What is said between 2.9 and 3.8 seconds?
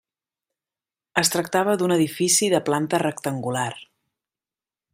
rectangular.